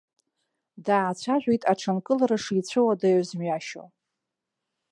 Даацәажәеит 0.85 1.63
аҽынкылара 1.71 2.37
шицәыуадаҩыз 2.43 3.29
мҩашьо. 3.37 3.83